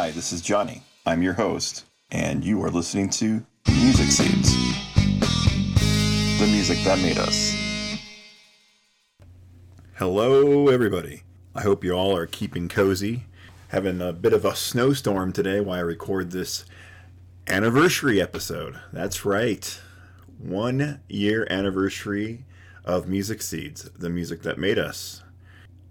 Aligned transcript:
Hi, 0.00 0.12
this 0.12 0.32
is 0.32 0.40
Johnny. 0.40 0.82
I'm 1.04 1.22
your 1.22 1.32
host, 1.32 1.84
and 2.12 2.44
you 2.44 2.62
are 2.62 2.70
listening 2.70 3.10
to 3.10 3.44
Music 3.66 4.06
Seeds, 4.12 4.54
the 6.38 6.46
music 6.46 6.78
that 6.84 7.00
made 7.00 7.18
us. 7.18 7.52
Hello, 9.94 10.68
everybody. 10.68 11.24
I 11.52 11.62
hope 11.62 11.82
you 11.82 11.94
all 11.94 12.16
are 12.16 12.28
keeping 12.28 12.68
cozy. 12.68 13.24
Having 13.70 14.00
a 14.00 14.12
bit 14.12 14.32
of 14.32 14.44
a 14.44 14.54
snowstorm 14.54 15.32
today 15.32 15.58
while 15.58 15.80
I 15.80 15.82
record 15.82 16.30
this 16.30 16.64
anniversary 17.48 18.22
episode. 18.22 18.78
That's 18.92 19.24
right. 19.24 19.80
One 20.38 21.00
year 21.08 21.44
anniversary 21.50 22.44
of 22.84 23.08
Music 23.08 23.42
Seeds, 23.42 23.90
the 23.98 24.10
music 24.10 24.42
that 24.42 24.58
made 24.58 24.78
us. 24.78 25.24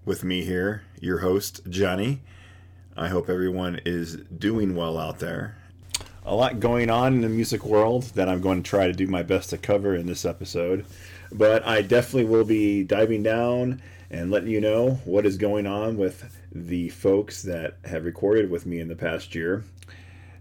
With 0.05 0.23
me 0.23 0.45
here, 0.45 0.83
your 1.01 1.17
host, 1.17 1.59
Johnny. 1.69 2.21
I 2.99 3.09
hope 3.09 3.29
everyone 3.29 3.79
is 3.85 4.15
doing 4.15 4.75
well 4.75 4.97
out 4.97 5.19
there. 5.19 5.55
A 6.25 6.33
lot 6.33 6.59
going 6.59 6.89
on 6.89 7.13
in 7.13 7.21
the 7.21 7.29
music 7.29 7.63
world 7.63 8.05
that 8.15 8.27
I'm 8.27 8.41
going 8.41 8.63
to 8.63 8.67
try 8.67 8.87
to 8.87 8.91
do 8.93 9.05
my 9.05 9.21
best 9.21 9.51
to 9.51 9.57
cover 9.59 9.93
in 9.93 10.07
this 10.07 10.25
episode. 10.25 10.83
But 11.31 11.63
I 11.63 11.83
definitely 11.83 12.25
will 12.25 12.43
be 12.43 12.83
diving 12.83 13.21
down 13.21 13.83
and 14.09 14.31
letting 14.31 14.49
you 14.49 14.59
know 14.59 14.99
what 15.05 15.27
is 15.27 15.37
going 15.37 15.67
on 15.67 15.95
with 15.97 16.35
the 16.51 16.89
folks 16.89 17.43
that 17.43 17.75
have 17.85 18.03
recorded 18.03 18.49
with 18.49 18.65
me 18.65 18.79
in 18.79 18.87
the 18.87 18.95
past 18.95 19.35
year. 19.35 19.63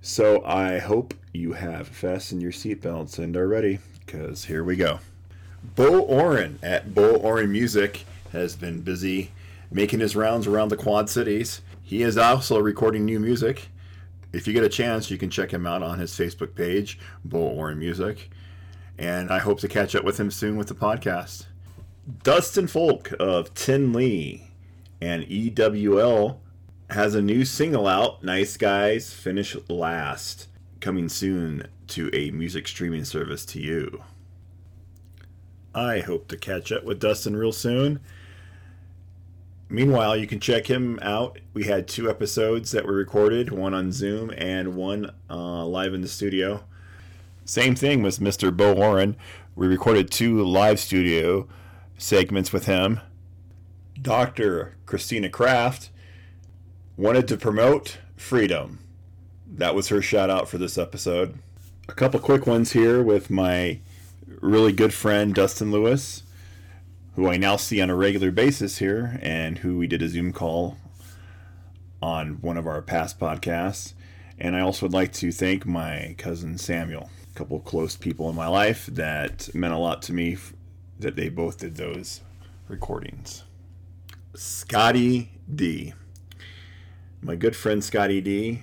So 0.01 0.43
I 0.43 0.79
hope 0.79 1.13
you 1.35 1.53
have 1.53 1.89
fastened 1.89 2.41
your 2.41 2.53
seatbelts 2.53 3.19
and 3.19 3.37
are 3.37 3.47
ready, 3.49 3.81
because 4.07 4.47
here 4.47 4.65
we 4.65 4.77
go. 4.77 5.01
Bo 5.75 6.01
Oren 6.01 6.59
at 6.63 6.95
Bo 6.95 7.17
Oren 7.17 7.53
Music 7.53 8.07
has 8.33 8.57
been 8.57 8.81
busy 8.81 9.31
making 9.71 10.01
his 10.01 10.17
rounds 10.17 10.47
around 10.47 10.71
the 10.71 10.77
Quad 10.77 11.11
Cities. 11.11 11.61
He 11.87 12.03
is 12.03 12.19
also 12.19 12.59
recording 12.59 13.05
new 13.05 13.21
music. 13.21 13.69
If 14.33 14.49
you 14.49 14.53
get 14.53 14.65
a 14.65 14.69
chance, 14.69 15.09
you 15.09 15.19
can 15.19 15.31
check 15.31 15.53
him 15.53 15.69
out 15.69 15.85
on 15.85 16.01
his 16.01 16.11
Facebook 16.11 16.57
page, 16.57 16.99
Bo 17.25 17.39
Oren 17.39 17.79
Music. 17.79 18.29
And 18.99 19.31
I 19.31 19.39
hope 19.39 19.61
to 19.61 19.69
catch 19.69 19.95
up 19.95 20.03
with 20.03 20.19
him 20.19 20.33
soon 20.33 20.57
with 20.57 20.67
the 20.67 20.75
podcast. 20.75 21.47
Dustin 22.25 22.67
Folk 22.67 23.13
of 23.21 23.55
Tin 23.55 23.93
Lee 23.93 24.49
and 25.01 25.23
EWL 25.27 26.39
has 26.91 27.15
a 27.15 27.23
new 27.23 27.45
single 27.45 27.87
out, 27.87 28.25
Nice 28.25 28.57
Guys 28.57 29.15
Finish 29.15 29.57
Last, 29.69 30.49
coming 30.81 31.09
soon 31.09 31.69
to 31.87 32.11
a 32.13 32.33
music 32.33 32.67
streaming 32.67 33.05
service 33.05 33.45
to 33.45 33.61
you. 33.61 34.03
I 35.73 36.01
hope 36.01 36.27
to 36.29 36.37
catch 36.37 36.73
up 36.73 36.83
with 36.83 36.99
Dustin 36.99 37.37
real 37.37 37.53
soon. 37.53 38.01
Meanwhile, 39.69 40.17
you 40.17 40.27
can 40.27 40.39
check 40.39 40.69
him 40.69 40.99
out. 41.03 41.39
We 41.53 41.65
had 41.65 41.89
two 41.89 42.09
episodes 42.09 42.71
that 42.71 42.87
were 42.87 42.95
recorded, 42.95 43.51
one 43.51 43.75
on 43.75 43.91
Zoom 43.91 44.31
and 44.37 44.77
one 44.77 45.11
uh, 45.29 45.65
live 45.67 45.93
in 45.93 46.03
the 46.03 46.09
studio. 46.09 46.63
Same 47.45 47.75
thing 47.75 48.03
with 48.03 48.21
Mr. 48.21 48.57
Bo 48.57 48.75
Warren. 48.75 49.17
We 49.57 49.67
recorded 49.67 50.11
two 50.11 50.45
live 50.45 50.79
studio 50.79 51.49
segments 51.99 52.53
with 52.53 52.67
him. 52.67 53.01
Dr. 54.01 54.77
Christina 54.85 55.29
Kraft 55.29 55.91
wanted 56.97 57.27
to 57.29 57.37
promote 57.37 57.99
freedom. 58.17 58.79
That 59.47 59.75
was 59.75 59.89
her 59.89 60.03
shout 60.03 60.31
out 60.31 60.49
for 60.49 60.59
this 60.59 60.79
episode. 60.79 61.39
A 61.89 61.93
couple 61.93 62.21
quick 62.21 62.47
ones 62.47 62.73
here 62.73 63.03
with 63.03 63.31
my 63.31 63.81
really 64.41 64.73
good 64.73 64.93
friend 64.93 65.35
Dustin 65.35 65.71
Lewis, 65.71 66.23
who 67.17 67.29
I 67.29 67.39
now 67.39 67.57
see 67.57 67.81
on 67.81 67.91
a 67.91 67.97
regular 67.97 68.31
basis 68.31 68.79
here, 68.79 69.19
and 69.23 69.59
who 69.59 69.79
we 69.79 69.87
did 69.87 70.03
a 70.03 70.09
Zoom 70.09 70.33
call 70.33 70.77
on 72.03 72.43
one 72.43 72.59
of 72.59 72.67
our 72.67 72.83
past 72.83 73.19
podcasts. 73.19 73.95
And 74.39 74.55
I 74.55 74.61
also 74.61 74.85
would 74.85 74.93
like 74.93 75.13
to 75.15 75.33
thank 75.33 75.65
my 75.65 76.15
cousin 76.19 76.59
Samuel, 76.59 77.11
a 77.35 77.39
couple 77.39 77.59
close 77.61 77.97
people 77.97 78.29
in 78.29 78.37
my 78.37 78.47
life 78.47 78.85
that 78.87 79.53
meant 79.55 79.73
a 79.73 79.79
lot 79.79 80.03
to 80.03 80.13
me 80.13 80.37
that 80.99 81.17
they 81.17 81.31
both 81.31 81.57
did 81.59 81.77
those 81.77 82.21
recordings. 82.69 83.45
Scotty 84.35 85.31
D. 85.53 85.95
My 87.23 87.35
good 87.35 87.57
friend 87.57 87.83
Scotty 87.83 88.21
D. 88.21 88.63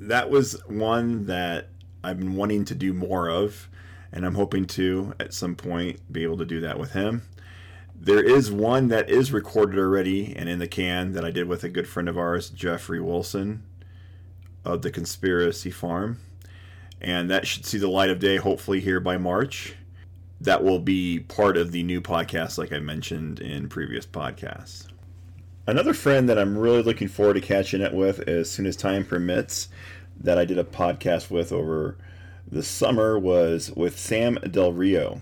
That 0.00 0.28
was 0.28 0.60
one 0.66 1.26
that 1.26 1.68
I've 2.02 2.18
been 2.18 2.34
wanting 2.34 2.64
to 2.64 2.74
do 2.74 2.92
more 2.92 3.30
of, 3.30 3.67
and 4.12 4.24
I'm 4.24 4.34
hoping 4.34 4.66
to 4.66 5.14
at 5.20 5.34
some 5.34 5.54
point 5.54 6.00
be 6.12 6.22
able 6.22 6.38
to 6.38 6.44
do 6.44 6.60
that 6.60 6.78
with 6.78 6.92
him. 6.92 7.22
There 7.94 8.22
is 8.22 8.50
one 8.50 8.88
that 8.88 9.10
is 9.10 9.32
recorded 9.32 9.78
already 9.78 10.34
and 10.36 10.48
in 10.48 10.58
the 10.58 10.68
can 10.68 11.12
that 11.12 11.24
I 11.24 11.30
did 11.30 11.48
with 11.48 11.64
a 11.64 11.68
good 11.68 11.88
friend 11.88 12.08
of 12.08 12.16
ours, 12.16 12.48
Jeffrey 12.50 13.00
Wilson 13.00 13.64
of 14.64 14.82
the 14.82 14.90
Conspiracy 14.90 15.70
Farm. 15.70 16.20
And 17.00 17.30
that 17.30 17.46
should 17.46 17.66
see 17.66 17.78
the 17.78 17.88
light 17.88 18.10
of 18.10 18.18
day 18.18 18.36
hopefully 18.36 18.80
here 18.80 19.00
by 19.00 19.16
March 19.16 19.74
that 20.40 20.62
will 20.62 20.78
be 20.78 21.18
part 21.20 21.56
of 21.56 21.72
the 21.72 21.82
new 21.82 22.00
podcast, 22.00 22.58
like 22.58 22.72
I 22.72 22.78
mentioned 22.78 23.40
in 23.40 23.68
previous 23.68 24.06
podcasts. 24.06 24.86
Another 25.66 25.92
friend 25.92 26.28
that 26.28 26.38
I'm 26.38 26.56
really 26.56 26.82
looking 26.82 27.08
forward 27.08 27.34
to 27.34 27.40
catching 27.40 27.82
up 27.82 27.92
with 27.92 28.26
as 28.28 28.48
soon 28.48 28.66
as 28.66 28.76
time 28.76 29.04
permits, 29.04 29.68
that 30.20 30.38
I 30.38 30.44
did 30.44 30.58
a 30.58 30.64
podcast 30.64 31.30
with 31.30 31.52
over 31.52 31.96
the 32.50 32.62
summer, 32.62 33.18
was 33.18 33.70
with 33.72 33.98
Sam 33.98 34.38
Del 34.50 34.72
Rio. 34.72 35.20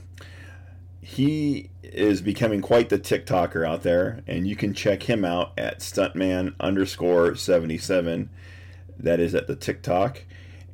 He 1.01 1.71
is 1.83 2.21
becoming 2.21 2.61
quite 2.61 2.89
the 2.89 2.99
TikToker 2.99 3.67
out 3.67 3.83
there, 3.83 4.23
and 4.27 4.47
you 4.47 4.57
can 4.57 4.75
check 4.75 5.05
him 5.05 5.25
out 5.25 5.53
at 5.59 5.81
stuntman 5.81 6.55
underscore 6.59 7.35
77. 7.35 8.31
That 8.99 9.21
is 9.21 9.35
at 9.35 9.47
the 9.47 9.57
TikTok. 9.57 10.25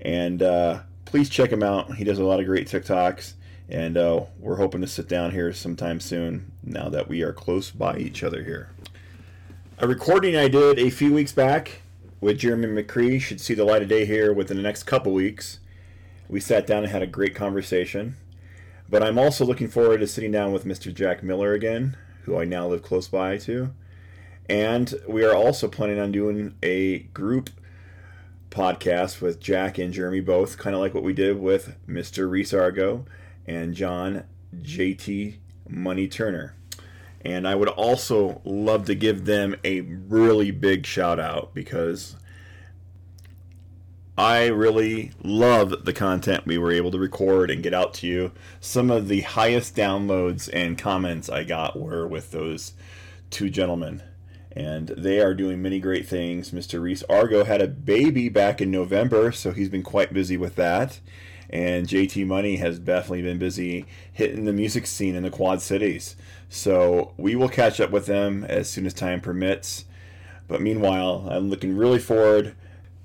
And 0.01 0.43
uh, 0.43 0.81
please 1.05 1.29
check 1.29 1.51
him 1.53 1.63
out. 1.63 1.97
He 1.97 2.05
does 2.05 2.19
a 2.19 2.25
lot 2.25 2.41
of 2.41 2.47
great 2.47 2.67
TikToks 2.67 3.35
and 3.73 3.97
uh, 3.97 4.21
we're 4.39 4.57
hoping 4.57 4.83
to 4.83 4.87
sit 4.87 5.09
down 5.09 5.31
here 5.31 5.51
sometime 5.53 5.99
soon 5.99 6.53
now 6.63 6.91
that 6.91 7.09
we 7.09 7.23
are 7.23 7.33
close 7.33 7.71
by 7.71 7.97
each 7.97 8.23
other 8.23 8.45
here. 8.45 8.71
A 9.79 9.89
recording 9.89 10.37
I 10.37 10.49
did 10.49 10.79
a 10.79 10.91
few 10.91 11.15
weeks 11.15 11.33
back 11.33 11.81
with 12.21 12.39
Jeremy 12.39 12.83
McCree 12.83 13.19
should 13.19 13.41
see 13.41 13.55
the 13.55 13.65
light 13.65 13.81
of 13.81 13.89
day 13.89 14.05
here 14.05 14.31
within 14.31 14.59
the 14.59 14.63
next 14.63 14.83
couple 14.83 15.13
weeks. 15.13 15.59
We 16.29 16.41
sat 16.41 16.67
down 16.67 16.83
and 16.83 16.93
had 16.93 17.03
a 17.03 17.07
great 17.07 17.35
conversation. 17.35 18.17
But 18.89 19.03
I'm 19.03 19.19
also 19.19 19.45
looking 19.45 19.69
forward 19.69 20.01
to 20.01 20.07
sitting 20.07 20.33
down 20.33 20.53
with 20.53 20.65
Mr. 20.65 20.93
Jack 20.93 21.23
Miller 21.23 21.53
again, 21.55 21.97
who 22.25 22.39
I 22.39 22.45
now 22.45 22.67
live 22.67 22.83
close 22.83 23.09
by 23.09 23.39
to. 23.39 23.73
And 24.49 24.95
we 25.09 25.25
are 25.25 25.35
also 25.35 25.69
planning 25.69 25.99
on 25.99 26.13
doing 26.13 26.55
a 26.63 27.01
group 27.15 27.51
podcast 28.51 29.21
with 29.21 29.41
Jack 29.41 29.79
and 29.79 29.93
Jeremy 29.93 30.21
both, 30.21 30.59
kind 30.59 30.75
of 30.75 30.81
like 30.81 30.93
what 30.93 31.03
we 31.03 31.15
did 31.15 31.41
with 31.41 31.77
Mr. 31.89 32.29
Reese 32.29 32.53
Argo 32.53 33.07
and 33.47 33.75
John 33.75 34.25
JT 34.55 35.37
Money 35.69 36.07
Turner. 36.07 36.55
And 37.25 37.47
I 37.49 37.55
would 37.55 37.69
also 37.69 38.43
love 38.45 38.85
to 38.87 38.95
give 38.95 39.25
them 39.25 39.57
a 39.65 39.81
really 39.81 40.51
big 40.51 40.85
shout 40.85 41.19
out 41.19 41.55
because 41.55 42.17
I 44.23 44.47
really 44.47 45.11
love 45.25 45.85
the 45.85 45.93
content 45.93 46.47
we 46.47 46.57
were 46.57 46.71
able 46.71 46.93
to 46.93 46.99
record 47.01 47.51
and 47.51 47.61
get 47.61 47.75
out 47.75 47.93
to 47.95 48.07
you. 48.07 48.31
Some 48.61 48.89
of 48.89 49.09
the 49.09 49.23
highest 49.23 49.75
downloads 49.75 50.49
and 50.53 50.79
comments 50.79 51.29
I 51.29 51.43
got 51.43 51.77
were 51.77 52.07
with 52.07 52.31
those 52.31 52.75
two 53.31 53.51
gentlemen. 53.51 54.01
And 54.53 54.91
they 54.91 55.19
are 55.19 55.35
doing 55.35 55.61
many 55.61 55.81
great 55.81 56.07
things. 56.07 56.53
Mr. 56.53 56.81
Reese 56.81 57.03
Argo 57.11 57.43
had 57.43 57.61
a 57.61 57.67
baby 57.67 58.29
back 58.29 58.61
in 58.61 58.71
November, 58.71 59.33
so 59.33 59.51
he's 59.51 59.69
been 59.69 59.83
quite 59.83 60.13
busy 60.13 60.37
with 60.37 60.55
that 60.55 61.01
and 61.51 61.89
JT 61.89 62.25
Money 62.25 62.57
has 62.57 62.79
definitely 62.79 63.23
been 63.23 63.39
busy 63.39 63.87
hitting 64.13 64.45
the 64.45 64.53
music 64.53 64.87
scene 64.87 65.17
in 65.17 65.25
the 65.25 65.31
Quad 65.31 65.61
Cities. 65.61 66.15
So 66.49 67.13
we 67.17 67.35
will 67.35 67.49
catch 67.49 67.81
up 67.81 67.91
with 67.91 68.07
them 68.07 68.45
as 68.45 68.71
soon 68.71 68.87
as 68.87 68.95
time 68.95 69.21
permits. 69.21 69.85
But 70.47 70.63
meanwhile, 70.63 71.27
I'm 71.29 71.51
looking 71.51 71.77
really 71.77 71.99
forward 71.99 72.55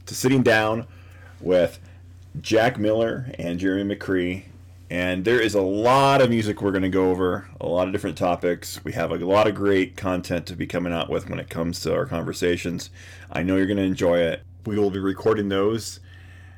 to 0.05 0.13
sitting 0.13 0.43
down 0.43 0.85
with 1.39 1.79
Jack 2.41 2.77
Miller 2.77 3.31
and 3.37 3.59
Jeremy 3.59 3.95
McCree. 3.95 4.43
And 4.89 5.25
there 5.25 5.41
is 5.41 5.53
a 5.53 5.61
lot 5.61 6.21
of 6.21 6.29
music 6.29 6.61
we're 6.61 6.71
going 6.71 6.83
to 6.83 6.89
go 6.89 7.11
over, 7.11 7.49
a 7.59 7.67
lot 7.67 7.87
of 7.87 7.93
different 7.93 8.17
topics. 8.17 8.83
We 8.85 8.93
have 8.93 9.11
a 9.11 9.17
lot 9.17 9.47
of 9.47 9.55
great 9.55 9.97
content 9.97 10.45
to 10.47 10.55
be 10.55 10.65
coming 10.65 10.93
out 10.93 11.09
with 11.09 11.29
when 11.29 11.39
it 11.39 11.49
comes 11.49 11.81
to 11.81 11.93
our 11.93 12.05
conversations. 12.05 12.89
I 13.29 13.43
know 13.43 13.57
you're 13.57 13.65
going 13.65 13.77
to 13.77 13.83
enjoy 13.83 14.19
it. 14.19 14.43
We 14.65 14.79
will 14.79 14.89
be 14.89 14.99
recording 14.99 15.49
those 15.49 15.99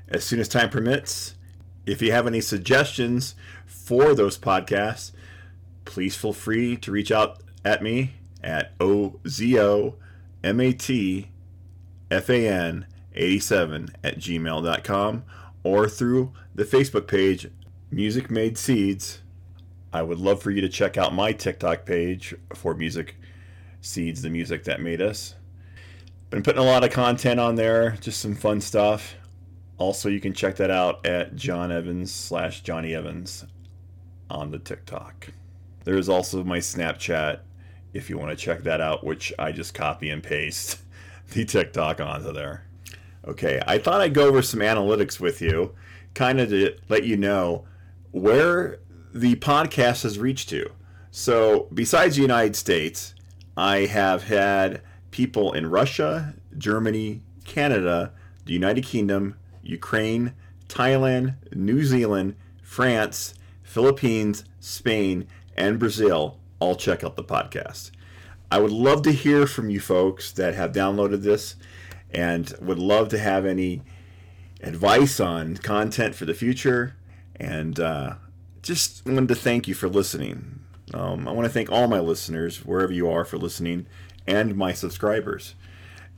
as 0.09 0.23
soon 0.23 0.39
as 0.39 0.47
time 0.47 0.69
permits. 0.69 1.35
If 1.85 2.01
you 2.03 2.11
have 2.11 2.27
any 2.27 2.41
suggestions 2.41 3.33
for 3.65 4.13
those 4.13 4.37
podcasts, 4.37 5.11
please 5.85 6.15
feel 6.15 6.33
free 6.33 6.77
to 6.77 6.91
reach 6.91 7.11
out 7.11 7.41
at 7.65 7.81
me 7.81 8.13
at 8.43 8.73
OZOMATFAN87 13.15 13.94
at 14.03 14.17
gmail.com 14.17 15.23
or 15.63 15.89
through 15.89 16.33
the 16.56 16.63
Facebook 16.63 17.07
page 17.07 17.50
Music 17.91 18.29
Made 18.29 18.57
Seeds. 18.57 19.21
I 19.91 20.03
would 20.03 20.19
love 20.19 20.41
for 20.41 20.51
you 20.51 20.61
to 20.61 20.69
check 20.69 20.97
out 20.97 21.13
my 21.13 21.31
TikTok 21.31 21.85
page 21.85 22.35
for 22.53 22.75
Music 22.75 23.15
Seeds, 23.81 24.21
the 24.21 24.29
music 24.29 24.63
that 24.65 24.81
made 24.81 25.01
us. 25.01 25.35
Been 26.29 26.44
putting 26.44 26.61
a 26.61 26.65
lot 26.65 26.83
of 26.83 26.91
content 26.91 27.39
on 27.39 27.56
there, 27.56 27.97
just 28.01 28.21
some 28.21 28.35
fun 28.35 28.61
stuff. 28.61 29.15
Also, 29.79 30.09
you 30.09 30.19
can 30.19 30.33
check 30.33 30.57
that 30.57 30.69
out 30.69 31.05
at 31.05 31.35
John 31.35 31.71
Evans 31.71 32.13
slash 32.13 32.62
Johnny 32.62 32.94
Evans 32.94 33.45
on 34.29 34.51
the 34.51 34.59
TikTok. 34.59 35.29
There 35.85 35.97
is 35.97 36.09
also 36.09 36.44
my 36.44 36.59
Snapchat 36.59 37.39
if 37.94 38.09
you 38.09 38.19
want 38.19 38.29
to 38.29 38.35
check 38.35 38.62
that 38.63 38.81
out, 38.81 39.03
which 39.03 39.33
I 39.39 39.51
just 39.51 39.73
copy 39.73 40.12
and 40.12 40.21
paste 40.21 40.81
the 41.31 41.45
TikTok 41.45 42.00
onto 42.00 42.31
there. 42.31 42.69
Okay, 43.29 43.61
I 43.67 43.77
thought 43.77 44.01
I'd 44.01 44.15
go 44.15 44.27
over 44.27 44.41
some 44.41 44.61
analytics 44.61 45.19
with 45.19 45.39
you, 45.39 45.75
kind 46.15 46.39
of 46.39 46.49
to 46.49 46.75
let 46.89 47.03
you 47.03 47.15
know 47.15 47.63
where 48.09 48.79
the 49.13 49.35
podcast 49.35 50.01
has 50.01 50.17
reached 50.17 50.49
to. 50.49 50.71
So, 51.11 51.67
besides 51.71 52.15
the 52.15 52.23
United 52.23 52.55
States, 52.55 53.13
I 53.55 53.81
have 53.81 54.23
had 54.23 54.81
people 55.11 55.53
in 55.53 55.69
Russia, 55.69 56.33
Germany, 56.57 57.21
Canada, 57.45 58.13
the 58.45 58.53
United 58.53 58.83
Kingdom, 58.83 59.35
Ukraine, 59.61 60.33
Thailand, 60.67 61.35
New 61.53 61.83
Zealand, 61.83 62.35
France, 62.63 63.35
Philippines, 63.61 64.43
Spain, 64.59 65.27
and 65.55 65.77
Brazil 65.77 66.39
all 66.59 66.75
check 66.75 67.03
out 67.03 67.15
the 67.15 67.23
podcast. 67.23 67.91
I 68.51 68.57
would 68.57 68.71
love 68.71 69.03
to 69.03 69.11
hear 69.11 69.45
from 69.45 69.69
you 69.69 69.79
folks 69.79 70.31
that 70.31 70.55
have 70.55 70.71
downloaded 70.71 71.21
this 71.21 71.55
and 72.11 72.53
would 72.61 72.79
love 72.79 73.09
to 73.09 73.19
have 73.19 73.45
any 73.45 73.81
advice 74.61 75.19
on 75.19 75.57
content 75.57 76.15
for 76.15 76.25
the 76.25 76.33
future. 76.33 76.95
And 77.35 77.79
uh, 77.79 78.15
just 78.61 79.06
wanted 79.06 79.27
to 79.29 79.35
thank 79.35 79.67
you 79.67 79.73
for 79.73 79.88
listening. 79.88 80.59
Um, 80.94 81.27
I 81.27 81.31
want 81.31 81.45
to 81.45 81.53
thank 81.53 81.71
all 81.71 81.88
my 81.88 82.00
listeners, 82.00 82.65
wherever 82.65 82.91
you 82.91 83.09
are, 83.09 83.23
for 83.23 83.38
listening, 83.38 83.85
and 84.27 84.56
my 84.56 84.73
subscribers. 84.73 85.56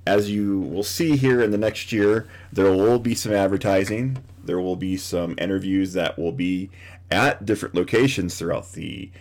As 0.08 0.32
you 0.32 0.60
will 0.60 0.84
see 0.84 1.18
here 1.18 1.42
in 1.42 1.52
the 1.52 1.58
next 1.58 1.92
year, 1.92 2.28
there 2.52 2.72
will 2.72 2.98
be 2.98 3.14
some 3.14 3.34
advertising. 3.34 4.24
There 4.44 4.60
will 4.60 4.76
be 4.76 4.98
some 4.98 5.36
interviews 5.38 5.94
that 5.94 6.18
will 6.18 6.32
be 6.32 6.72
at 7.12 7.46
different 7.46 7.76
locations 7.76 8.38
throughout 8.38 8.72
the 8.72 9.12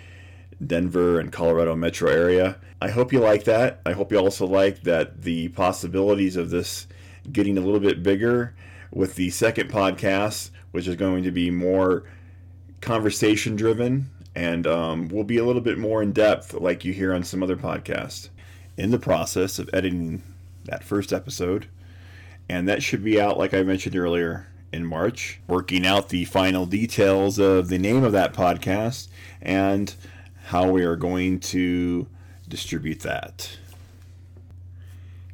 Denver 0.64 1.20
and 1.20 1.32
Colorado 1.32 1.74
metro 1.74 2.10
area. 2.10 2.56
I 2.80 2.90
hope 2.90 3.12
you 3.12 3.20
like 3.20 3.44
that. 3.44 3.80
I 3.84 3.92
hope 3.92 4.12
you 4.12 4.18
also 4.18 4.46
like 4.46 4.82
that 4.82 5.22
the 5.22 5.48
possibilities 5.48 6.36
of 6.36 6.50
this 6.50 6.86
getting 7.32 7.58
a 7.58 7.60
little 7.60 7.80
bit 7.80 8.02
bigger 8.02 8.54
with 8.90 9.14
the 9.14 9.30
second 9.30 9.70
podcast, 9.70 10.50
which 10.72 10.86
is 10.86 10.96
going 10.96 11.22
to 11.24 11.30
be 11.30 11.50
more 11.50 12.04
conversation 12.80 13.56
driven 13.56 14.10
and 14.34 14.66
um, 14.66 15.08
will 15.08 15.24
be 15.24 15.38
a 15.38 15.44
little 15.44 15.62
bit 15.62 15.78
more 15.78 16.02
in 16.02 16.12
depth, 16.12 16.54
like 16.54 16.84
you 16.84 16.92
hear 16.92 17.12
on 17.12 17.24
some 17.24 17.42
other 17.42 17.56
podcasts. 17.56 18.28
In 18.76 18.90
the 18.90 18.98
process 18.98 19.58
of 19.58 19.68
editing 19.72 20.22
that 20.64 20.84
first 20.84 21.12
episode, 21.12 21.66
and 22.48 22.68
that 22.68 22.82
should 22.82 23.04
be 23.04 23.20
out, 23.20 23.38
like 23.38 23.52
I 23.52 23.62
mentioned 23.62 23.96
earlier, 23.96 24.46
in 24.72 24.86
March. 24.86 25.40
Working 25.46 25.84
out 25.84 26.08
the 26.08 26.24
final 26.24 26.66
details 26.66 27.38
of 27.38 27.68
the 27.68 27.78
name 27.78 28.04
of 28.04 28.12
that 28.12 28.32
podcast 28.32 29.08
and 29.42 29.94
how 30.44 30.70
we 30.70 30.84
are 30.84 30.96
going 30.96 31.40
to 31.40 32.06
distribute 32.48 33.00
that. 33.00 33.58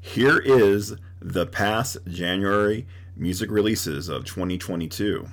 Here 0.00 0.38
is 0.38 0.94
the 1.20 1.46
past 1.46 1.96
January 2.06 2.86
music 3.16 3.50
releases 3.50 4.08
of 4.08 4.24
2022. 4.24 5.28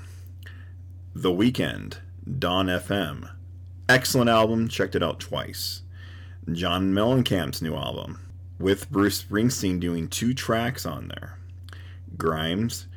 The 1.14 1.30
Weeknd, 1.30 1.98
Dawn 2.40 2.68
FM. 2.68 3.30
Excellent 3.90 4.30
album, 4.30 4.68
checked 4.68 4.96
it 4.96 5.04
out 5.04 5.20
twice. 5.20 5.82
John 6.52 6.94
Mellencamp's 6.94 7.62
new 7.62 7.76
album, 7.76 8.20
with 8.58 8.90
Bruce 8.90 9.24
Springsteen 9.24 9.80
doing 9.80 10.08
two 10.08 10.34
tracks 10.34 10.86
on 10.86 11.10
there. 11.10 11.38
Grimes, 12.18 12.88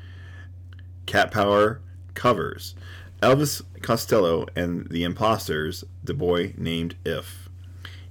Cat 1.07 1.31
Power 1.31 1.81
covers. 2.15 2.75
Elvis 3.23 3.63
Costello 3.81 4.47
and 4.55 4.89
the 4.91 5.03
Imposters, 5.03 5.85
The 6.05 6.15
Boy 6.15 6.53
Named 6.57 6.97
If. 7.05 7.49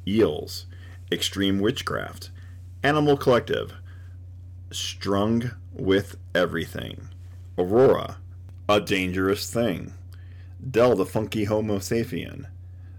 Eels, 0.07 0.66
Extreme 1.12 1.60
Witchcraft. 1.60 2.31
Animal 2.84 3.16
Collective, 3.18 3.74
Strung 4.72 5.52
with 5.72 6.18
Everything. 6.34 7.10
Aurora, 7.57 8.18
A 8.68 8.81
Dangerous 8.81 9.52
Thing. 9.52 9.94
Del 10.69 10.96
the 10.96 11.06
Funky 11.06 11.46
Homosapien. 11.46 12.48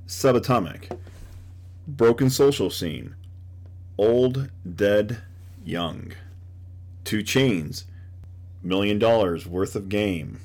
Subatomic. 0.07 0.97
Broken 1.89 2.31
Social 2.31 2.71
Scene. 2.71 3.17
Old, 3.99 4.51
Dead, 4.75 5.23
Young. 5.65 6.13
2 7.05 7.19
Chainz. 7.25 7.85
Million 8.63 8.99
Dollars 8.99 9.47
Worth 9.47 9.75
of 9.75 9.89
Game. 9.89 10.41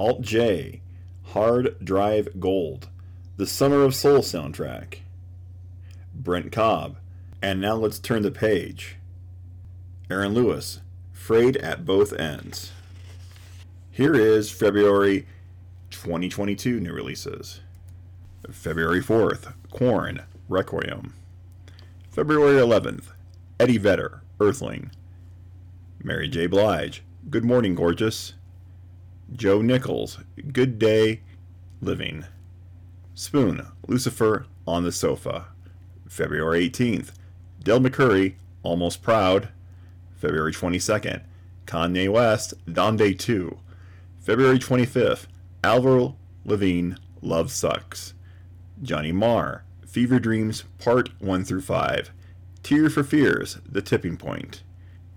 Alt 0.00 0.22
J. 0.22 0.80
Hard 1.24 1.76
Drive 1.84 2.40
Gold. 2.40 2.88
The 3.36 3.46
Summer 3.46 3.82
of 3.82 3.94
Soul 3.94 4.20
soundtrack. 4.20 5.00
Brent 6.14 6.50
Cobb. 6.50 6.96
And 7.42 7.60
now 7.60 7.74
let's 7.74 7.98
turn 7.98 8.22
the 8.22 8.30
page. 8.30 8.96
Aaron 10.10 10.32
Lewis. 10.32 10.80
Frayed 11.12 11.58
at 11.58 11.84
both 11.84 12.14
ends. 12.14 12.72
Here 13.90 14.14
is 14.14 14.50
February 14.50 15.26
2022 15.90 16.80
new 16.80 16.92
releases. 16.94 17.60
February 18.50 19.02
4th, 19.02 19.52
Korn, 19.70 20.22
Requiem. 20.48 21.12
February 22.10 22.58
11th, 22.58 23.08
Eddie 23.60 23.76
Vedder, 23.76 24.22
Earthling. 24.40 24.92
Mary 26.02 26.26
J. 26.26 26.46
Blige, 26.46 27.02
Good 27.28 27.44
Morning 27.44 27.74
Gorgeous. 27.74 28.32
Joe 29.34 29.62
Nichols, 29.62 30.18
Good 30.52 30.78
Day, 30.78 31.20
Living. 31.80 32.24
Spoon, 33.14 33.66
Lucifer, 33.86 34.46
On 34.66 34.84
the 34.84 34.92
Sofa. 34.92 35.46
February 36.08 36.68
18th, 36.68 37.12
Del 37.62 37.80
McCoury, 37.80 38.34
Almost 38.62 39.02
Proud. 39.02 39.48
February 40.16 40.52
22nd, 40.52 41.22
Kanye 41.66 42.10
West, 42.10 42.54
Donda 42.66 43.18
2. 43.18 43.58
February 44.20 44.58
25th, 44.58 45.26
Avril 45.64 46.16
Lavigne, 46.44 46.94
Love 47.22 47.50
Sucks. 47.50 48.14
Johnny 48.82 49.12
Marr, 49.12 49.64
Fever 49.86 50.18
Dreams, 50.18 50.64
Part 50.78 51.10
1 51.20 51.44
through 51.44 51.62
5. 51.62 52.10
Tears 52.62 52.94
for 52.94 53.02
Fears, 53.02 53.58
The 53.66 53.80
Tipping 53.82 54.16
Point. 54.16 54.62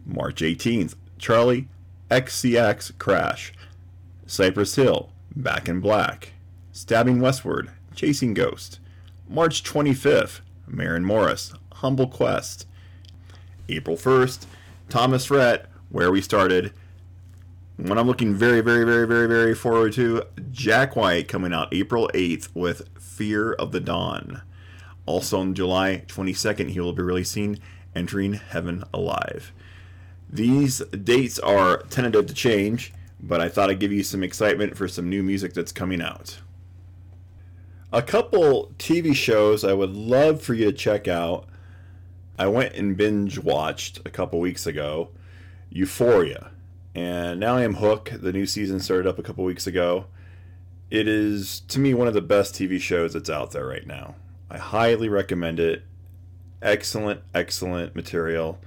March 0.05 0.41
18th, 0.41 0.95
Charli 1.19 1.67
XCX 2.09 2.97
Crash. 2.97 3.53
Cypress 4.25 4.75
Hill, 4.75 5.09
Back 5.35 5.67
in 5.67 5.79
Black. 5.79 6.33
Stabbing 6.71 7.19
Westward, 7.19 7.69
Chasing 7.95 8.33
Ghost. 8.33 8.79
March 9.29 9.63
25th, 9.63 10.41
Maren 10.67 11.05
Morris, 11.05 11.53
Humble 11.73 12.07
Quest. 12.07 12.67
April 13.69 13.95
1st, 13.95 14.45
Thomas 14.89 15.29
Rhett, 15.29 15.67
Where 15.89 16.11
We 16.11 16.21
Started. 16.21 16.73
One 17.77 17.97
I'm 17.97 18.07
looking 18.07 18.33
very, 18.33 18.61
very, 18.61 18.83
very, 18.83 19.07
very, 19.07 19.27
very 19.27 19.55
forward 19.55 19.93
to, 19.93 20.23
Jack 20.51 20.95
White 20.95 21.27
coming 21.27 21.53
out 21.53 21.73
April 21.73 22.09
8th 22.13 22.49
with 22.53 22.87
Fear 22.99 23.53
of 23.53 23.71
the 23.71 23.79
Dawn. 23.79 24.41
Also 25.05 25.39
on 25.39 25.53
July 25.53 26.03
22nd, 26.07 26.69
he 26.69 26.79
will 26.79 26.93
be 26.93 27.03
releasing 27.03 27.59
Entering 27.95 28.33
Heaven 28.33 28.83
Alive. 28.93 29.51
These 30.29 30.79
dates 30.87 31.39
are 31.39 31.77
tentative 31.83 32.27
to 32.27 32.33
change, 32.33 32.93
but 33.23 33.39
I 33.39 33.47
thought 33.47 33.69
I'd 33.69 33.79
give 33.79 33.93
you 33.93 34.03
some 34.03 34.21
excitement 34.21 34.77
for 34.77 34.87
some 34.89 35.09
new 35.09 35.23
music 35.23 35.53
that's 35.53 35.71
coming 35.71 36.01
out. 36.01 36.39
A 37.93 38.01
couple 38.01 38.73
TV 38.77 39.15
shows 39.15 39.63
I 39.63 39.73
would 39.73 39.91
love 39.95 40.41
for 40.41 40.53
you 40.53 40.65
to 40.65 40.73
check 40.73 41.07
out. 41.07 41.47
I 42.37 42.47
went 42.47 42.73
and 42.73 42.97
binge 42.97 43.39
watched 43.39 43.99
a 44.05 44.09
couple 44.09 44.39
weeks 44.39 44.67
ago 44.67 45.09
Euphoria, 45.69 46.51
and 46.93 47.39
now 47.39 47.55
I 47.55 47.63
am 47.63 47.75
hooked. 47.75 48.21
The 48.21 48.33
new 48.33 48.45
season 48.45 48.79
started 48.81 49.07
up 49.07 49.17
a 49.17 49.23
couple 49.23 49.45
weeks 49.45 49.67
ago. 49.67 50.07
It 50.91 51.07
is, 51.07 51.61
to 51.69 51.79
me, 51.79 51.93
one 51.93 52.07
of 52.07 52.13
the 52.13 52.21
best 52.21 52.53
TV 52.53 52.79
shows 52.79 53.13
that's 53.13 53.29
out 53.29 53.51
there 53.51 53.65
right 53.65 53.87
now. 53.87 54.15
I 54.49 54.57
highly 54.57 55.07
recommend 55.07 55.59
it. 55.59 55.83
Excellent, 56.61 57.21
excellent 57.33 57.95
material. 57.95 58.59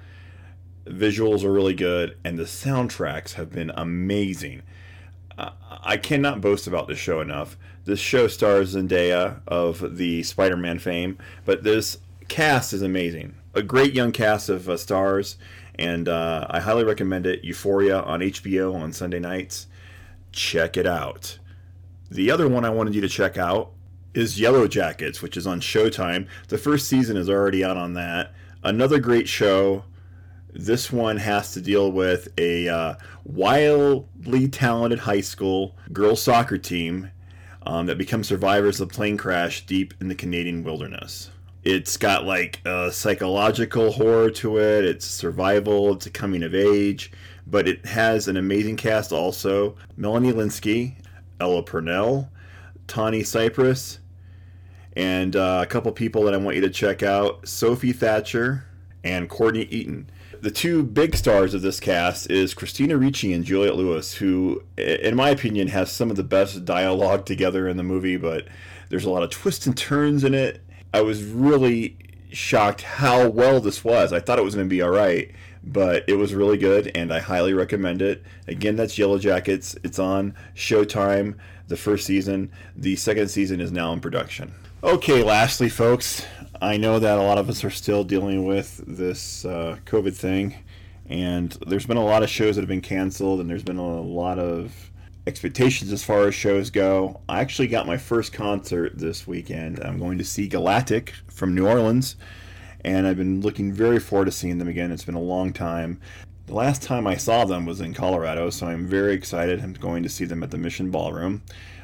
Visuals 0.87 1.45
are 1.45 1.53
really 1.53 1.75
good, 1.75 2.17
and 2.25 2.39
the 2.39 2.45
soundtracks 2.45 3.35
have 3.35 3.51
been 3.51 3.71
amazing. 3.75 4.63
I 5.39 5.97
cannot 5.97 6.41
boast 6.41 6.67
about 6.67 6.89
this 6.89 6.99
show 6.99 7.21
enough. 7.21 7.57
This 7.85 8.01
show 8.01 8.27
stars 8.27 8.75
Zendaya 8.75 9.41
of 9.47 9.97
the 9.97 10.23
Spider 10.23 10.57
Man 10.57 10.79
fame, 10.79 11.19
but 11.45 11.63
this 11.63 11.99
cast 12.29 12.73
is 12.73 12.83
amazing. 12.83 13.35
A 13.55 13.63
great 13.63 13.95
young 13.95 14.13
cast 14.13 14.49
of 14.49 14.69
uh, 14.69 14.77
stars, 14.77 15.37
and 15.79 16.09
uh, 16.09 16.47
I 16.51 16.61
highly 16.61 16.85
recommend 16.85 17.27
it. 17.27 17.45
Euphoria 17.45 18.01
on 18.01 18.21
HBO 18.21 18.75
on 18.75 18.93
Sunday 18.93 19.21
nights. 19.21 19.67
Check 20.33 20.77
it 20.77 20.87
out. 20.87 21.39
The 22.11 22.31
other 22.31 22.49
one 22.49 22.65
I 22.65 22.71
wanted 22.71 22.95
you 22.95 23.01
to 23.03 23.09
check 23.09 23.37
out 23.37 23.73
is 24.15 24.41
Yellow 24.41 24.67
Jackets, 24.67 25.21
which 25.21 25.37
is 25.37 25.47
on 25.47 25.61
Showtime. 25.61 26.27
The 26.49 26.59
first 26.59 26.89
season 26.89 27.17
is 27.17 27.29
already 27.29 27.65
out 27.65 27.77
on 27.77 27.95
that. 27.95 28.33
Another 28.63 28.99
great 28.99 29.29
show. 29.29 29.85
This 30.59 30.91
one 30.91 31.19
has 31.19 31.53
to 31.53 31.61
deal 31.61 31.93
with 31.93 32.29
a 32.39 32.67
uh, 32.67 32.95
wildly 33.25 34.49
talented 34.49 35.01
high 35.01 35.21
school 35.21 35.77
girls 35.93 36.23
soccer 36.23 36.57
team 36.57 37.11
um, 37.67 37.85
that 37.87 37.99
become 37.99 38.25
survivors 38.25 38.81
of 38.81 38.89
a 38.89 38.91
plane 38.91 39.19
crash 39.19 39.67
deep 39.67 39.93
in 40.01 40.09
the 40.09 40.15
Canadian 40.15 40.65
wilderness. 40.65 41.31
It's 41.63 41.99
got 41.99 42.25
like 42.25 42.63
a 42.65 42.91
psychological 42.91 43.93
horror 43.93 44.31
to 44.31 44.59
it. 44.59 44.87
It's 44.87 45.05
survival. 45.05 45.93
It's 45.93 46.07
a 46.07 46.11
coming 46.11 46.43
of 46.43 46.55
age, 46.55 47.13
but 47.47 47.69
it 47.69 47.85
has 47.85 48.27
an 48.27 48.39
amazing 48.39 48.79
cast 48.79 49.13
also. 49.13 49.77
Melanie 49.95 50.33
Lynskey, 50.33 50.95
Ella 51.39 51.63
Purnell, 51.65 52.31
Tawny 52.87 53.23
Cypress, 53.23 53.99
and 54.97 55.37
uh, 55.37 55.61
a 55.63 55.67
couple 55.67 55.93
people 55.93 56.23
that 56.25 56.33
I 56.33 56.39
want 56.39 56.57
you 56.57 56.63
to 56.63 56.71
check 56.71 57.03
out: 57.03 57.47
Sophie 57.47 57.93
Thatcher 57.93 58.65
and 59.05 59.29
Courtney 59.29 59.65
Eaton. 59.65 60.09
The 60.41 60.51
two 60.51 60.83
big 60.83 61.17
stars 61.17 61.55
of 61.55 61.63
this 61.63 61.81
cast 61.81 62.31
is 62.31 62.55
Christina 62.55 62.97
Ricci 62.97 63.33
and 63.33 63.45
Juliette 63.45 63.77
Lewis, 63.77 64.15
who, 64.15 64.63
in 64.77 65.17
my 65.17 65.31
opinion, 65.31 65.69
has 65.69 65.91
some 65.91 66.11
of 66.11 66.17
the 66.17 66.25
best 66.25 66.65
dialogue 66.65 67.25
together 67.27 67.69
in 67.69 67.77
the 67.77 67.83
movie. 67.83 68.17
But 68.17 68.47
there's 68.89 69.05
a 69.05 69.11
lot 69.11 69.23
of 69.23 69.31
twists 69.31 69.67
and 69.67 69.77
turns 69.77 70.25
in 70.25 70.35
it. 70.35 70.63
I 70.95 71.01
was 71.01 71.25
really 71.25 71.97
shocked 72.31 72.83
how 72.83 73.29
well 73.29 73.61
this 73.61 73.85
was. 73.85 74.13
I 74.13 74.21
thought 74.21 74.39
it 74.39 74.45
was 74.45 74.55
going 74.55 74.67
to 74.67 74.75
be 74.75 74.83
all 74.83 74.91
right, 74.91 75.31
but 75.65 76.05
it 76.09 76.15
was 76.15 76.35
really 76.35 76.59
good, 76.59 76.91
and 76.95 77.13
I 77.13 77.19
highly 77.19 77.55
recommend 77.55 78.03
it. 78.03 78.23
Again, 78.47 78.77
that's 78.77 78.99
Yellow 78.99 79.19
Jackets. 79.19 79.77
It's 79.83 79.99
on 79.99 80.35
Showtime, 80.55 81.37
the 81.69 81.77
first 81.77 82.07
season. 82.07 82.51
The 82.77 82.97
second 82.97 83.29
season 83.29 83.61
is 83.61 83.73
now 83.73 83.93
in 83.93 84.01
production. 84.01 84.55
Okay, 84.85 85.23
lastly, 85.23 85.69
folks, 85.69 86.25
I 86.61 86.79
know 86.79 86.99
that 86.99 87.19
a 87.19 87.23
lot 87.23 87.39
of 87.39 87.51
us 87.51 87.65
are 87.65 87.71
still 87.71 88.03
dealing 88.03 88.45
with 88.45 88.83
this 88.87 89.45
uh, 89.45 89.79
COVID 89.85 90.15
thing, 90.15 90.55
and 91.07 91.51
there's 91.67 91.87
been 91.87 91.97
a 91.99 92.05
lot 92.05 92.23
of 92.23 92.31
shows 92.31 92.57
that 92.57 92.63
have 92.63 92.69
been 92.69 92.81
canceled, 92.81 93.41
and 93.41 93.51
there's 93.51 93.63
been 93.63 93.79
a 93.79 94.01
lot 94.01 94.39
of 94.39 94.91
expectations 95.27 95.93
as 95.93 96.03
far 96.03 96.27
as 96.29 96.35
shows 96.35 96.71
go. 96.71 97.21
I 97.29 97.41
actually 97.41 97.69
got 97.69 97.87
my 97.87 97.99
first 97.99 98.33
concert 98.33 98.97
this 98.97 99.27
weekend. 99.27 99.81
I'm 99.85 99.99
going 99.99 100.17
to 100.19 100.25
see 100.25 100.49
Galactic 100.49 101.13
from 101.29 101.55
New 101.55 101.67
Orleans, 101.67 102.17
and 102.85 103.07
I've 103.07 103.19
been 103.19 103.43
looking 103.43 103.73
very 103.73 103.99
forward 103.99 104.27
to 104.27 104.33
seeing 104.33 104.57
them 104.59 104.69
again. 104.69 104.93
It's 104.93 105.05
been 105.05 105.15
a 105.15 105.21
long 105.21 105.53
time. 105.53 106.01
The 106.47 106.55
last 106.55 106.83
time 106.83 107.07
I 107.07 107.17
saw 107.17 107.45
them 107.45 107.67
was 107.67 107.81
in 107.81 107.93
Colorado, 107.93 108.49
so 108.51 108.67
I'm 108.67 108.87
very 108.87 109.13
excited. 109.13 109.61
I'm 109.61 109.75
going 109.75 110.03
to 110.05 110.09
see 110.09 110.25
them 110.25 110.43
at 110.43 110.51
the 110.51 110.59
Mission 110.59 110.91
Ballroom. 110.91 111.43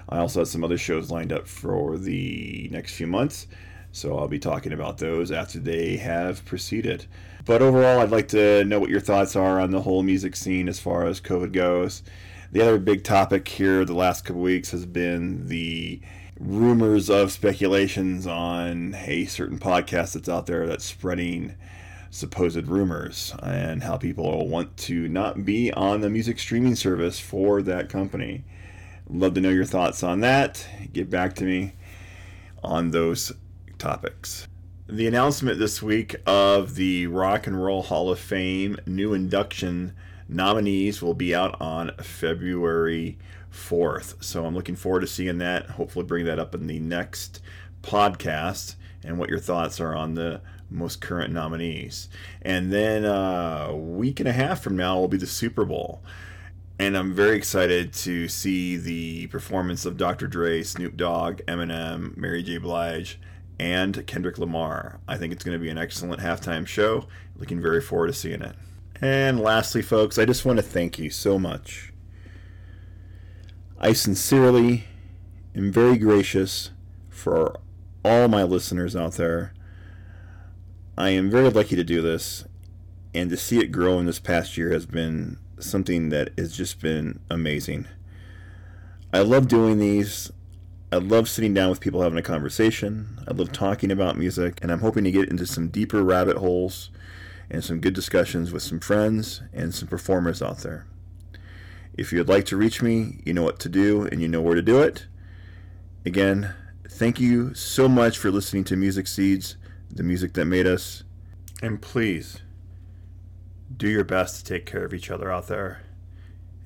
I 0.09 0.19
also 0.19 0.41
have 0.41 0.49
some 0.49 0.65
other 0.65 0.79
shows 0.79 1.11
lined 1.11 1.33
up 1.33 1.47
for 1.47 1.99
the 1.99 2.69
next 2.71 2.95
few 2.95 3.07
months, 3.07 3.49
so 3.93 4.19
I'll 4.19 4.29
be 4.29 4.39
talking 4.39 4.73
about 4.73 4.99
those 4.99 5.31
after 5.31 5.59
they 5.59 5.99
have 5.99 6.45
proceeded. 6.45 7.07
But 7.45 7.63
overall, 7.63 8.01
I'd 8.01 8.11
like 8.11 8.29
to 8.29 8.65
know 8.65 8.81
what 8.81 8.91
your 8.91 9.01
thoughts 9.01 9.37
are 9.37 9.61
on 9.61 9.71
the 9.71 9.83
whole 9.83 10.03
music 10.03 10.35
scene 10.35 10.69
as 10.69 10.81
far 10.81 11.07
as 11.07 11.21
COVID 11.21 11.53
goes. 11.53 12.03
The 12.51 12.63
other 12.63 12.79
big 12.79 13.05
topic 13.05 13.47
here 13.47 13.85
the 13.85 13.95
last 13.95 14.25
couple 14.25 14.43
weeks 14.43 14.71
has 14.71 14.87
been 14.87 15.49
the 15.49 16.01
rumors 16.41 17.11
of 17.11 17.31
speculations 17.31 18.27
on 18.27 18.95
a 18.95 19.27
certain 19.27 19.59
podcast 19.59 20.15
that's 20.15 20.29
out 20.29 20.47
there 20.47 20.67
that's 20.67 20.85
spreading 20.85 21.55
supposed 22.11 22.67
rumors 22.69 23.35
and 23.43 23.83
how 23.83 23.97
people 23.97 24.49
want 24.49 24.77
to 24.77 25.09
not 25.09 25.45
be 25.45 25.73
on 25.73 26.01
the 26.01 26.11
music 26.11 26.39
streaming 26.39 26.75
service 26.75 27.19
for 27.19 27.63
that 27.63 27.89
company. 27.89 28.45
Love 29.09 29.35
to 29.35 29.41
know 29.41 29.49
your 29.49 29.65
thoughts 29.65 30.03
on 30.03 30.21
that. 30.21 30.67
Get 30.93 31.09
back 31.11 31.35
to 31.37 31.45
me 31.45 31.73
on 32.63 32.91
those 32.91 33.33
topics. 33.83 34.47
The 34.87 35.09
announcement 35.09 35.59
this 35.59 35.83
week 35.83 36.15
of 36.25 36.77
the 36.77 37.09
Rock 37.09 37.49
and 37.49 37.61
Roll 37.61 37.83
Hall 37.83 38.11
of 38.13 38.21
Fame 38.21 38.77
new 38.87 39.13
induction 39.13 39.95
nominees 40.29 41.03
will 41.03 41.15
be 41.15 41.35
out 41.35 41.61
on 41.61 41.91
February 42.01 43.19
4th. 43.53 44.23
So 44.23 44.45
I'm 44.45 44.55
looking 44.55 44.77
forward 44.77 45.01
to 45.01 45.09
seeing 45.09 45.39
that. 45.39 45.71
Hopefully, 45.71 46.05
bring 46.05 46.27
that 46.27 46.39
up 46.39 46.55
in 46.55 46.69
the 46.69 46.79
next 46.79 47.41
podcast 47.83 48.77
and 49.03 49.19
what 49.19 49.29
your 49.29 49.41
thoughts 49.41 49.81
are 49.81 49.97
on 49.97 50.15
the 50.15 50.41
most 50.71 51.01
current 51.01 51.33
nominees. 51.33 52.09
And 52.41 52.73
then 52.73 53.05
uh, 53.05 53.67
a 53.71 53.77
week 53.77 54.21
and 54.21 54.29
a 54.29 54.33
half 54.33 54.63
from 54.63 54.77
now 54.77 55.01
will 55.01 55.09
be 55.09 55.19
the 55.19 55.27
Super 55.27 55.65
Bowl. 55.65 56.05
And 56.79 56.97
I'm 56.97 57.13
very 57.15 57.37
excited 57.37 57.93
to 57.95 58.29
see 58.29 58.77
the 58.77 59.27
performance 59.27 59.85
of 59.85 59.97
Dr. 59.97 60.29
Dre, 60.29 60.63
Snoop 60.63 60.97
Dogg, 60.97 61.41
Eminem, 61.49 62.17
Mary 62.17 62.45
J. 62.45 62.59
Blige, 62.59 63.19
and 63.59 64.07
Kendrick 64.07 64.39
Lamar. 64.39 65.01
I 65.07 65.17
think 65.17 65.33
it's 65.33 65.45
going 65.45 65.59
to 65.59 65.63
be 65.63 65.71
an 65.71 65.79
excellent 65.79 66.21
halftime 66.21 66.67
show. 66.67 67.07
Looking 67.37 67.61
very 67.61 67.81
forward 67.81 68.09
to 68.09 68.13
seeing 68.13 68.43
it. 68.43 68.57
And 69.01 69.41
lastly, 69.41 69.83
folks, 69.83 70.19
I 70.19 70.25
just 70.25 70.45
want 70.45 70.59
to 70.59 70.63
thank 70.63 70.99
you 70.99 71.11
so 71.11 71.39
much. 71.39 71.93
I 73.79 73.93
sincerely 73.95 74.85
am 75.57 75.73
very 75.73 75.99
gracious 75.99 76.71
for 77.09 77.59
all 78.05 78.29
my 78.29 78.45
listeners 78.45 78.95
out 78.95 79.15
there. 79.15 79.53
I 80.97 81.11
am 81.11 81.31
very 81.31 81.51
lucky 81.51 81.75
to 81.75 81.83
do 81.83 82.01
this, 82.01 82.45
and 83.15 83.31
to 83.31 83.37
see 83.37 83.59
it 83.59 83.73
grow 83.73 83.99
in 83.99 84.07
this 84.07 84.21
past 84.21 84.57
year 84.57 84.71
has 84.73 84.87
been 84.87 85.39
something 85.59 86.11
that 86.11 86.31
has 86.39 86.57
just 86.57 86.81
been 86.81 87.21
amazing. 87.31 87.87
I 89.13 89.21
love 89.21 89.49
doing 89.49 89.79
these. 89.79 90.31
I 90.93 90.97
love 90.97 91.27
sitting 91.27 91.55
down 91.55 91.71
with 91.71 91.81
people 91.81 92.03
having 92.03 92.19
a 92.19 92.23
conversation. 92.23 93.19
I 93.27 93.33
love 93.33 93.51
talking 93.51 93.91
about 93.91 94.19
music, 94.19 94.59
and 94.61 94.71
I'm 94.71 94.81
hoping 94.81 95.05
to 95.05 95.11
get 95.11 95.31
into 95.31 95.47
some 95.47 95.69
deeper 95.69 96.05
rabbit 96.05 96.37
holes 96.37 96.91
and 97.49 97.65
some 97.65 97.81
good 97.81 97.95
discussions 97.95 98.53
with 98.53 98.63
some 98.63 98.79
friends 98.79 99.41
and 99.55 99.75
some 99.75 99.89
performers 99.89 100.43
out 100.43 100.59
there. 100.59 100.85
If 101.95 102.13
you'd 102.13 102.29
like 102.29 102.45
to 102.45 102.59
reach 102.59 102.83
me, 102.83 103.23
you 103.25 103.33
know 103.33 103.43
what 103.43 103.59
to 103.61 103.71
do 103.71 104.05
and 104.05 104.21
you 104.21 104.29
know 104.29 104.43
where 104.43 104.55
to 104.55 104.61
do 104.61 104.83
it. 104.83 105.07
Again, 106.05 106.53
thank 106.87 107.19
you 107.19 107.55
so 107.55 107.89
much 107.89 108.19
for 108.19 108.31
listening 108.31 108.65
to 108.65 108.77
Music 108.77 109.07
Seeds, 109.07 109.57
the 109.91 110.03
music 110.03 110.35
that 110.35 110.45
made 110.45 110.67
us. 110.67 111.05
And 111.63 111.81
please, 111.81 112.41
do 113.75 113.89
your 113.89 114.05
best 114.05 114.45
to 114.45 114.53
take 114.53 114.67
care 114.67 114.85
of 114.85 114.93
each 114.93 115.11
other 115.11 115.33
out 115.33 115.47
there. 115.47 115.85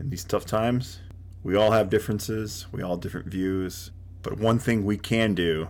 In 0.00 0.10
these 0.10 0.24
tough 0.24 0.46
times, 0.46 0.98
we 1.44 1.54
all 1.54 1.70
have 1.70 1.88
differences, 1.88 2.66
we 2.72 2.82
all 2.82 2.94
have 2.94 3.00
different 3.00 3.28
views, 3.28 3.92
but 4.26 4.38
one 4.40 4.58
thing 4.58 4.84
we 4.84 4.98
can 4.98 5.34
do 5.34 5.68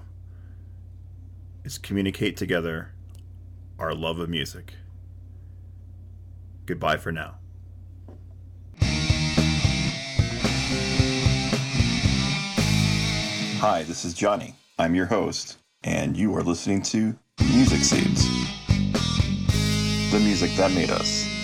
is 1.62 1.76
communicate 1.76 2.38
together 2.38 2.90
our 3.78 3.94
love 3.94 4.18
of 4.18 4.30
music. 4.30 4.72
Goodbye 6.64 6.96
for 6.96 7.12
now. 7.12 7.34
Hi, 13.58 13.82
this 13.82 14.06
is 14.06 14.14
Johnny. 14.14 14.54
I'm 14.78 14.94
your 14.94 15.04
host, 15.04 15.58
and 15.84 16.16
you 16.16 16.34
are 16.34 16.42
listening 16.42 16.80
to 16.84 17.14
Music 17.52 17.80
Seeds, 17.80 18.24
the 20.10 20.18
music 20.18 20.56
that 20.56 20.72
made 20.72 20.90
us. 20.90 21.35